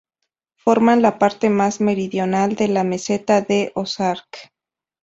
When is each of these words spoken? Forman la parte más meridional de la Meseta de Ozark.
Forman 0.55 1.03
la 1.03 1.19
parte 1.19 1.51
más 1.51 1.79
meridional 1.79 2.55
de 2.55 2.67
la 2.69 2.83
Meseta 2.83 3.41
de 3.41 3.71
Ozark. 3.75 4.51